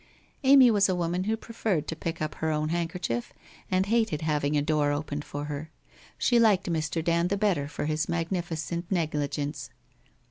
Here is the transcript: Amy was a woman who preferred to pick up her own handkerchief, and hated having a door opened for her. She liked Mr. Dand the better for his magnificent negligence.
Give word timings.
Amy 0.43 0.71
was 0.71 0.89
a 0.89 0.95
woman 0.95 1.25
who 1.25 1.37
preferred 1.37 1.87
to 1.87 1.95
pick 1.95 2.23
up 2.23 2.33
her 2.33 2.49
own 2.49 2.69
handkerchief, 2.69 3.33
and 3.69 3.85
hated 3.85 4.23
having 4.23 4.57
a 4.57 4.61
door 4.63 4.91
opened 4.91 5.23
for 5.23 5.45
her. 5.45 5.69
She 6.17 6.39
liked 6.39 6.65
Mr. 6.67 7.03
Dand 7.03 7.29
the 7.29 7.37
better 7.37 7.67
for 7.67 7.85
his 7.85 8.09
magnificent 8.09 8.91
negligence. 8.91 9.69